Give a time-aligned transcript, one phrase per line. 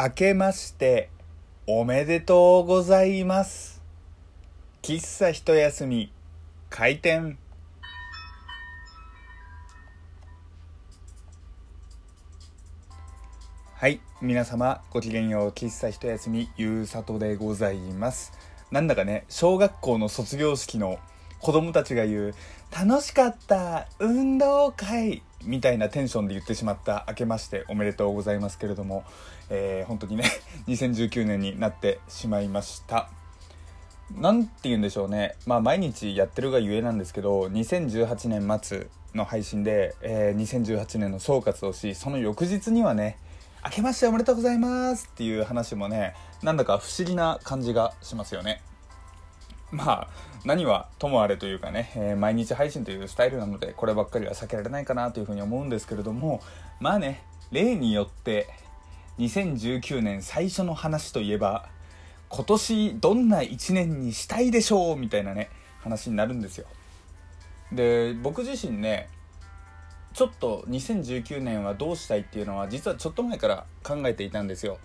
[0.00, 1.10] 明けまして
[1.66, 3.82] おめでとうございます。
[4.80, 6.12] 喫茶一休み
[6.70, 7.36] 開店。
[13.74, 18.32] はい皆様ごきげんよう喫茶一休みゆうさとでございます。
[18.70, 21.00] なんだかね小学校の卒業式の
[21.40, 22.34] 子供たちが言う
[22.76, 29.04] 楽しかった運動会みたいなテンションで言ってしまった明けましておめでとうございますけれども、
[29.50, 30.24] えー、本当にね
[30.68, 33.08] 2019年になってしまいました。
[34.16, 35.36] 何て言うんでしょうね。
[35.46, 43.18] まあ毎日やってるがゆえなんですけど2018年末の配信で、えー、2018年の総括をしその翌日にはね
[43.64, 48.62] 明けましておめでとうございますっていう話もねなんだか不思議な感じがしますよね。
[49.70, 50.08] まあ
[50.44, 56.40] 何はともあれというかね、えー、毎日配信というスタイルなのでこればっかりは避けられないかなというふうに思うんですけれども
[56.80, 58.48] まあね例によって
[59.18, 61.68] 2019年最初の話といえば
[62.28, 66.66] 今年どんな1年にしたいでしょうみたいなね話になるんですよ。
[67.72, 69.08] で僕自身ね
[70.14, 74.78] ちょっと2019年はどうしたいっていうのは実はちょっと前から考えていたんですよ。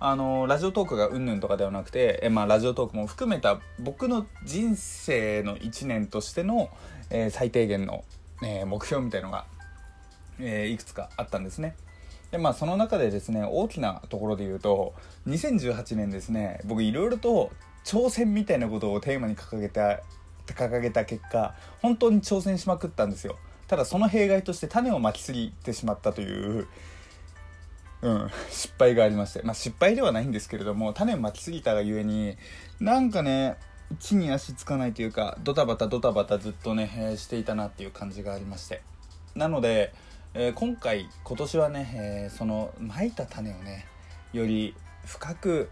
[0.00, 6.70] あのラジオトークがうんぬんとかではなくてえ、まあ、ラジオトークも含めた僕の人生の1年としての、
[7.10, 8.04] えー、最低限の、
[8.42, 9.46] えー、目標みたいのが、
[10.38, 11.74] えー、いくつかあったんですね。
[12.30, 14.94] でまあその中でですね大きなところで言うと
[15.26, 17.50] 2018年ですね僕いろいろと
[17.84, 20.00] 挑戦みたいなことをテーマに掲げた
[20.46, 23.36] 掲げた結果本当に挑戦しまくったんですよ。
[23.66, 26.68] ただその弊害として種をまきすぎてしまったという
[28.00, 32.36] うん、失敗がありまして、まあ、失敗ではないんですけれども種をまきすぎたがゆえに
[32.78, 33.56] なんかね
[33.98, 38.82] 地に足つかないというかドタバタドタバタずっとね、えー、していたなっていう感じがありまして。
[39.34, 39.94] なので、
[40.34, 43.86] えー、今回今年はね、えー、そのまいた種をね
[44.32, 44.74] より
[45.06, 45.70] 深く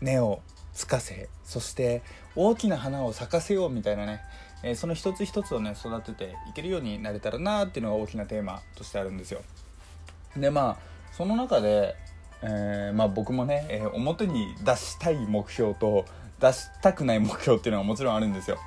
[0.00, 0.42] 根を
[0.74, 2.02] つかせそして
[2.36, 4.20] 大きな花を咲かせようみたいなね、
[4.62, 9.42] えその一つ一つをね育てていけるようになれたらなっていうのが大きなテーマとしてあるんですよ。
[10.36, 11.94] でまあその中で、
[12.42, 16.04] えー、まあ、僕もね、えー、表に出したい目標と
[16.40, 18.58] 出したくない目標っていうのはもちろんあるんですよ。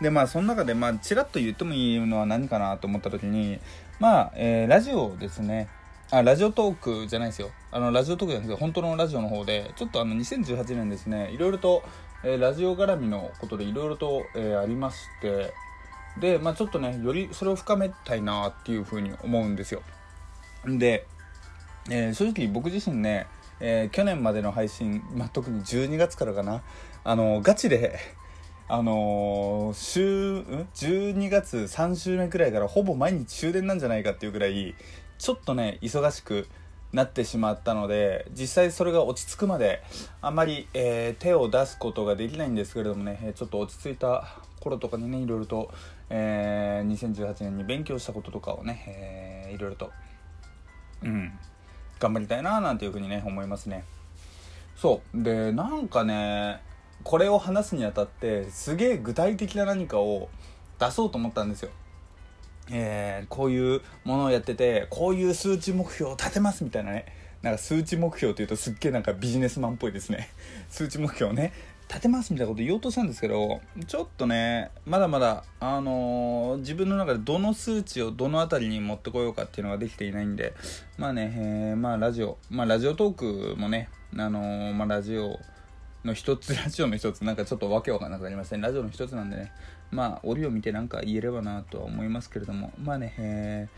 [0.00, 3.60] でまあその中でまあちらっと言ってもいいのは何かなと思った時に
[3.98, 5.68] まあ、えー、ラジオですね。
[6.10, 7.50] あラジオトークじゃないですよ。
[7.70, 11.84] あのラジオトークじゃなくて本当のラジオの方でちょっとあの2018年ですねいろいろと、
[12.24, 15.52] えー、ラジオ絡みのことでいろいろと、えー、ありまして
[16.18, 19.82] でまあちょっとねよりそれを深めたいなっていうふうに思うんですよ。
[20.66, 21.06] で
[21.90, 23.26] えー、正直僕自身ね、
[23.58, 26.62] えー、去年までの配信、まあ、特に12月からかな。
[27.02, 27.98] あのガチで
[28.68, 34.76] あのー、週12月3週目くらいからほぼ毎日終電なんじゃないかっていうぐらい
[35.18, 36.46] ちょっとね忙しく
[36.92, 39.82] なってしまったので実際それが落ち着くまで
[40.20, 45.72] あんまり、えー、手を出すことができないんですけれどもねちょっと落ち着いた頃とかにねいろいろと、
[46.08, 48.84] えー、2018年に勉強したこととかをね、
[49.48, 49.90] えー、いろいろと
[51.02, 51.32] うん。
[52.00, 53.84] 頑張りたいななんていうふうにね思いますね。
[54.76, 55.22] そう。
[55.22, 56.62] でなんかね
[57.04, 60.28] これを話すにあたってすげえ具体的な何かを
[60.78, 61.70] 出そうと思ったんですよ。
[62.72, 67.04] えー、こういうものをやっててこういう数値目標を立てますみたいなね。
[67.42, 70.30] なんか数値目標というとすっげえなんかビジネスマンっぽいですね。
[70.68, 71.52] 数値目標をね
[71.90, 80.54] 立てますみたいなこと言おうとしたんですけどちょっとねまだまだあのー、自分の中でどの数値をどの辺りに持ってこようかっていうのができていないんで
[80.98, 85.40] まあね、えー、まあラジオまあラジオトークもねあのー、まあラジオ
[86.04, 88.60] の一つ ラジオの一つなんかちょっとわけわかんなくなりません。
[88.60, 89.50] ラジオの一つなんでね
[89.90, 93.68] まあ折を見てなんか言えればなとは思いますけれどもまあね、え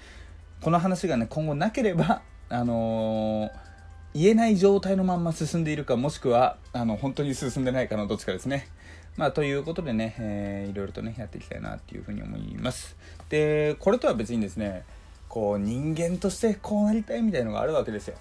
[0.61, 2.21] ー、この話がね今後なければ
[2.51, 3.72] あのー
[4.15, 8.69] 言えない状態のまんま進んでいるかもしくはあの本当に進んでないかのどっちかですね。
[9.17, 12.97] まあ、ということでね、えー、いろいろとねやっていきたいなっていうふうに思います。
[13.29, 14.85] でこれとは別にですね
[15.29, 18.17] こう人間としてこうなりたいみたいのがあるわけですよ。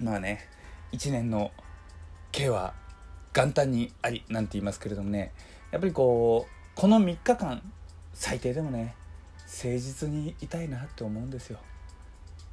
[0.00, 0.48] まあね
[0.92, 1.50] 1年の
[2.32, 2.74] 計は
[3.34, 5.32] 元旦にありなんて言いますけれどもね
[5.72, 7.62] やっぱりこうこの3日間
[8.14, 8.94] 最低でもね
[9.46, 11.58] 誠実にいたいなって思うんですよ。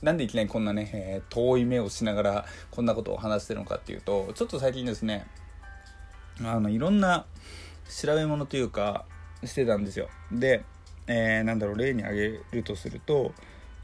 [0.03, 5.25] なんでいきなりこんなね、えー、遠い目をしながらこんなことを話してるのかっていうとちょっと最近ですね
[6.43, 7.25] あのいろんな
[7.89, 9.05] 調べ物というか
[9.45, 10.09] してたんですよ。
[10.31, 10.63] で、
[11.07, 12.15] えー、なんだろう例に挙
[12.51, 13.33] げるとすると、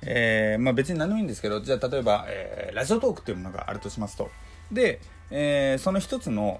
[0.01, 4.30] えー、まあ、別に何でもいいんですけどじゃあ例えば、えー、ラジオトークっていうものがあるとしますと。
[4.71, 5.01] で、
[5.31, 6.60] えその一つの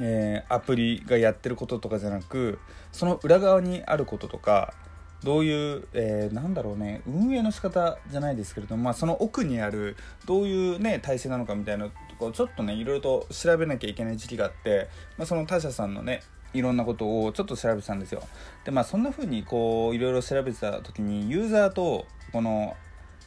[0.00, 2.58] え、アプリがやってることとかじゃなく
[2.92, 4.74] その裏側にあることとか
[5.24, 16.22] どういう、えーなんだろうね運営の仕方じゃないですけれども、まあ、その奥にあるどういうね体制なのかみたいなとこちょっとねいろいろと調べなきゃいけない時期があって、まあ、その他社さんのね
[16.54, 18.22] いろんなことをちょっと調べてたんですよ。
[18.64, 22.76] でまあそんな風にこういろいろ調べてた時にユーザーとこの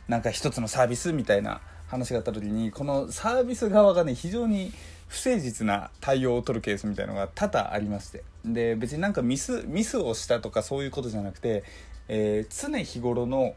[0.07, 1.61] なんか一つのサービスみたいな
[1.91, 4.71] 話があった時にこのサービス側がね非常に
[5.09, 8.23] 不誠実な対応を取るケースみたいのが多々ありまして。
[8.45, 11.63] で別になんかミスミスをしたとかそういうことじゃなくて、
[12.07, 13.55] えー常日頃の、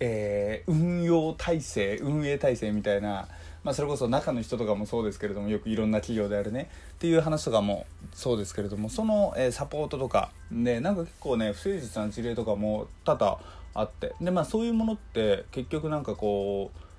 [0.00, 3.28] えー運用体制運営体制みたいな、
[3.64, 7.84] まあ、それこそ中の人とかもそうですけれどもよくいろんな企業であるねっていう話とかも
[8.14, 13.38] そうですけれどもその、えーサポートとかでなんか結構ね不誠実な事例とかも多々
[13.74, 14.14] あって。
[14.22, 16.89] でまあそういうものって結局なんかこう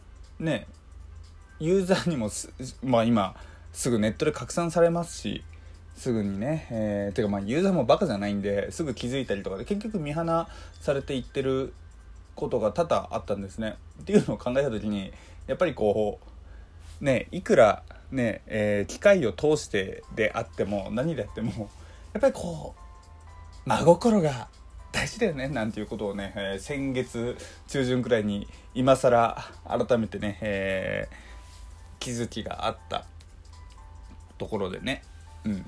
[0.42, 0.68] ね
[1.60, 2.30] ユーザーにも、
[2.84, 3.36] まあ、今
[3.72, 5.44] すぐネットで拡散されますし
[5.96, 10.24] すぐにね、えーてかまあユーザーもバカじゃないんですぐ気づいたりとかで結局見放
[10.80, 11.74] されていってる
[12.34, 13.76] ことが多々あったんですね。
[14.02, 15.12] っていうのを考えた時に
[15.46, 16.20] やっぱりこ
[17.02, 21.70] うねいくらね、えー機械を通してであっても何であっても
[22.14, 24.48] やっぱりこう真心が
[24.92, 31.32] 大事だよねなんていうことをね、えー先月中旬くらいに今更改めてね、えー
[32.00, 33.06] 気づきがあった
[34.40, 35.04] ところでね
[35.46, 35.66] うん。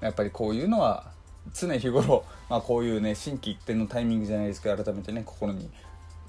[0.00, 1.10] やっぱりこういうのは
[1.54, 5.70] 常日頃、まあ、こういうね心機一転のタイミングじゃないですけど改めてね心に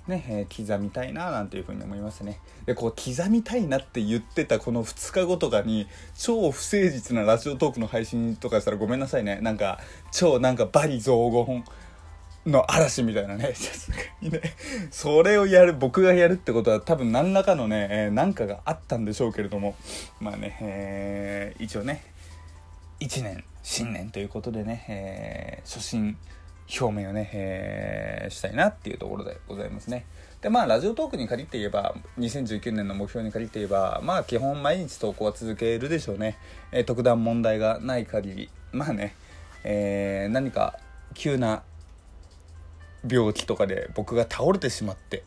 [0.10, 2.40] ね、えー刻みたいななんていうふうに思いますね。
[2.66, 9.40] でこう刻みたいなって言ってたこの2日後とかに超不誠実なラジオトークの配信とかしたらごめんなさいね。
[9.42, 9.80] なんか
[10.12, 11.64] 超なんかバリ雑言
[12.46, 13.54] の嵐みたいなね。
[13.54, 14.42] さすがにね
[14.92, 19.76] それをやる僕がやるってことは多分何らかのね、えーなんかがあったんでしょうけれども。
[20.20, 22.04] まあね、えー一応ね
[23.00, 26.18] 1年新年ということでね、えー初心
[26.80, 30.06] 表明をね、えーしたいなっていうところでございますね。
[30.42, 36.38] でまあラジオトークに限って言えば2019年の目標に限って言えばまあ基本毎日投稿は続けるでしょうね、
[36.72, 38.50] えー特段問題がない限り。
[38.72, 39.16] まあね、
[39.64, 40.78] えー何か
[41.16, 41.64] 急な
[43.10, 45.24] 病気とかで僕が倒れてしまって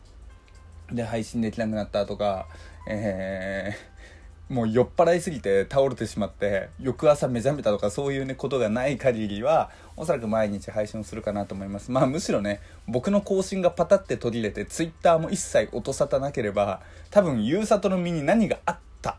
[0.91, 2.47] で配信できなくなったとか、
[2.87, 3.92] えー
[4.49, 11.91] もう酔っ払いすぎて倒れてしまって翌朝目覚めたとかそういうねことがない限りはおそらく毎日配信をするかなと思います。
[11.91, 19.17] まあむしろね僕の更新がパタって途切れて Twitter も一切音沙汰なければ多分ゆうさとの身に何があった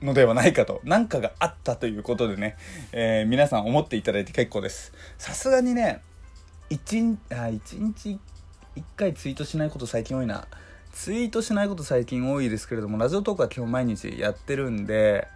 [0.00, 2.56] のではないかと何かがあったということでね、
[2.92, 4.92] えー皆さん思っていただいて結構です。
[5.18, 6.00] さすがにね
[6.70, 8.18] 1日あ一日
[8.76, 10.46] 1回ツイートしないこと最近多いな。
[10.94, 15.26] ツイートしないこと最近多いですけれどもラジオトークは基本毎日やってるんで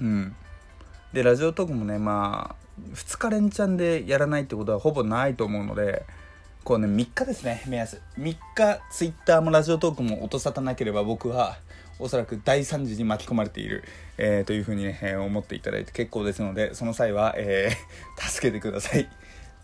[0.00, 0.36] うん。
[1.14, 6.04] でラジオトークもねまあ2日連チャンでやらないってことはほぼないと思うので
[6.64, 8.00] こうね3日ですね目安。
[8.18, 11.56] 3日ツイッターもラジオトークも音沙汰なければ僕は
[11.98, 13.84] おそらく大惨事に巻き込まれている、
[14.18, 19.08] えーというふうにね、えー思っていただいて結構ですのでその際は、えー 助けてください。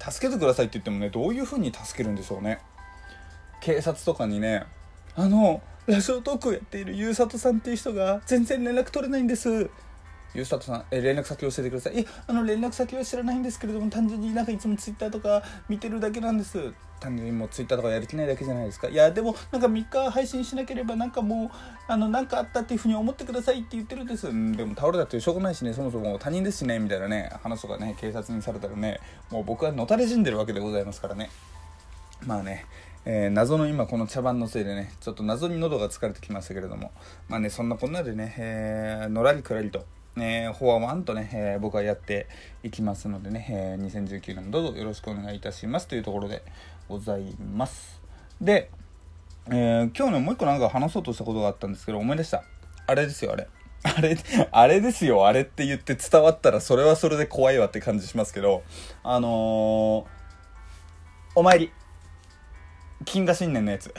[0.00, 2.61] 助けてくださいって言ってもねどういうふうに助けるんでしょうね。
[3.61, 4.64] 警察とかにね
[5.19, 9.69] あのラジオトークをやっているゆうさとさんっていう人が全然連絡取れないんです。
[10.32, 11.99] ゆうさとさんえ連絡先教えてください。
[11.99, 16.73] えあの連絡先は知らないんですけれども単純になんかいつもツイッターとか見てるだけなんです。
[17.00, 18.87] 単純にもうツイッターとかやる気ないだけじゃないですか。
[18.87, 21.50] いやでもなんか3日配信しなければなんかもう
[21.88, 24.32] あのなんかあったっていうふうに思ってくださいって言ってるんです。
[24.32, 25.72] んでも倒れたってしょうがないしね。
[25.72, 29.01] そもそも他人ですしねみたいなね話とかね警察にされたらね
[29.32, 31.29] もう僕はのたれ死んでるわけでございますからね。
[32.27, 32.67] まあね、
[33.05, 36.93] えー謎の今この茶番のせいでねちょっと謎に喉が疲れてきましたけれども。
[37.28, 39.84] まあねそんなこんなでね、えーのらりくらりと、
[40.17, 42.26] ね、ほわわんとね、えー僕はやって
[42.62, 46.43] いきますのでね、えー2019年どうぞよろしくお願いいたしますというところで
[46.88, 48.00] ございます。
[48.40, 48.70] で、
[49.50, 52.44] え今日ねもう一個なんか話そうとしたことがあったんですけど思い出した。
[52.86, 53.48] あれですよあれ。
[53.84, 54.17] あれ、
[54.50, 58.64] あれですよ、あれって言って伝わったらそれはそれで怖いわって感じしますけど、
[59.05, 60.06] あの、
[61.34, 61.72] お参り。
[63.05, 63.94] 金河新年のやつ。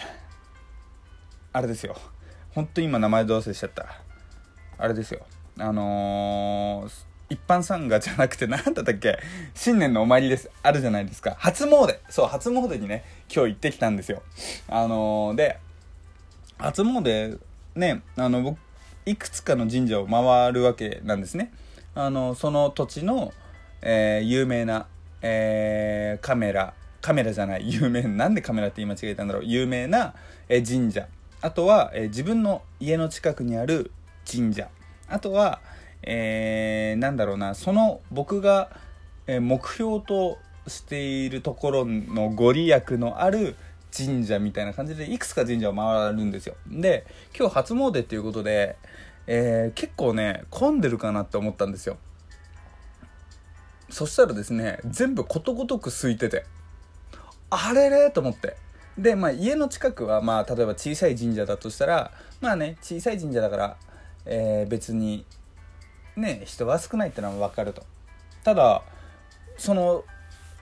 [1.51, 1.96] あれですよ。
[2.51, 3.86] ほんと今名前どうせしちゃった。
[4.77, 5.22] あれですよ。
[5.58, 9.20] あのー一般参賀じゃなくて何だったっけ？
[9.53, 10.50] 新年のお参りです。
[10.63, 11.36] あるじゃないですか。
[11.38, 12.00] 初詣。
[12.10, 13.03] そう初詣にね
[13.34, 14.24] 今日行ってきたんですよ。
[14.68, 15.60] あのーで
[16.58, 17.39] 初詣
[17.75, 18.58] ねあの僕
[19.06, 21.53] いくつかの神社を回るわけなんですね。
[21.94, 23.32] あのその土地の、
[23.82, 24.88] えー有名な、
[25.22, 26.74] えーカメラ。
[27.01, 30.13] カメラじゃない 有名なんでカメラって言い間違えたんだろう有名な、
[30.48, 31.08] え神社。
[31.41, 33.91] あとは、え自分の家の近くにある
[34.29, 34.70] 神社。
[35.08, 35.62] あとは、
[36.03, 38.70] えーなんだろうなその僕が、
[39.27, 40.38] え目標と
[40.68, 43.56] しているところのご利益のある
[43.96, 46.56] 神社みたいな感じでいくつか神社を回るんですよ。
[46.68, 47.06] で
[47.38, 48.75] 今日初詣っていうことで、
[49.27, 51.98] えー、結構ね混んでるかなって思ったんですよ。
[53.89, 56.46] そしたらですね全部ことごとく空いてて。
[57.50, 58.56] あれれと思って。
[58.98, 63.77] でまあ家の近くはまあ例えば小さい神社だとしたらまあね小さい神社だから、
[64.25, 65.25] えー、別に
[66.18, 67.84] ね人は少ないってのは分かると。
[68.44, 68.84] ただ
[69.58, 70.03] その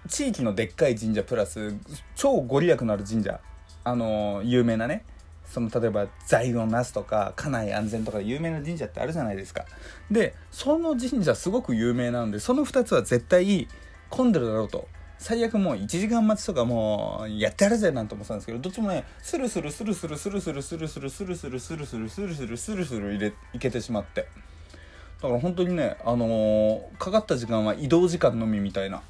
[0.08, 1.76] 地域のでっかい神社プラス
[2.16, 3.40] 超ご利益のある神社
[3.84, 5.04] あの有名なね
[5.46, 9.66] その例えば財運をなすとか家内安全とか有名な神社ってあるじゃないですか。
[10.12, 13.68] でその神社すごく有名なのでその2つは絶対
[14.10, 14.88] 混んでるだろうと。
[15.20, 24.28] 最悪もう1時間待ちとかもうやってやるぜなんて思ったんですけどどっちもねスルスルスルスルスルスルスルスルスルスルスルスルスルスルスルスル入れいけてしまって。
[25.22, 29.02] だから本当にねあの、かかった時間は移動時間のみみたいな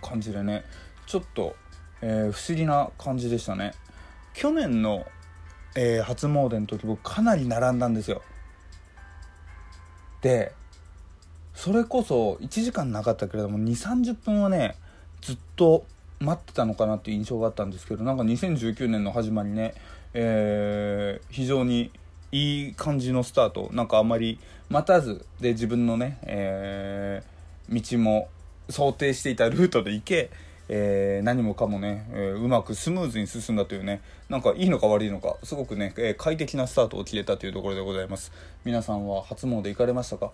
[0.00, 0.64] 感じでね
[1.06, 1.54] ちょっと、
[2.00, 3.72] え、不思議な感じでしたね。
[4.32, 5.06] 去年の、
[5.76, 8.22] え、初詣の時僕かなり並んだんですよ。
[10.22, 10.52] で
[11.54, 14.76] それこそ1時間なかったけれども2 3 0分はね
[15.20, 15.84] ずっと
[16.20, 19.74] 待ってたのかなっていう印象があったんですけどなんか2019年の始まりね、
[20.12, 21.90] えー、非常に
[22.32, 28.28] いい感じのスタートなんかあまり待たずで自分のね、えー、道も
[28.68, 30.30] 想定していたルートで行け、
[30.68, 38.30] えー、何もかもね、えー、うまくスムーズに進んだというねなんかいいのか悪いのかすごくね、え快適なスタートを切れたというところでございます。
[38.64, 40.30] 皆さんは初詣行かれましたか？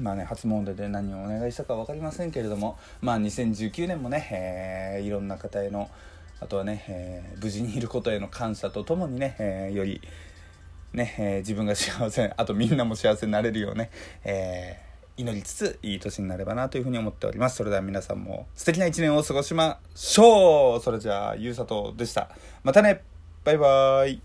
[0.00, 4.28] まあね、初詣で何をお願いしたか分かりませんけれども、まあ、2019年もね、
[4.98, 5.88] えー、いろんな方への
[6.40, 10.00] あとはね、えー、無事にいることへの感謝とともにね、えー、より
[10.92, 13.90] ね、え、自分が幸せあとみんなも幸せになれるようね、
[14.24, 14.80] え、
[15.16, 17.56] 祈りつついい年になればなというふうに思っております。
[17.56, 20.80] それでは皆さんも素敵な一年を過ごしましょう。
[20.80, 22.30] それじゃあゆうさとでした。
[22.62, 23.02] またね。
[23.44, 24.12] バイバーイ。